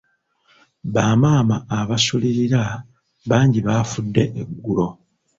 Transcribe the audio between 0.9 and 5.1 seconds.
Bamaama abasulirira bangi baafudde eggulo.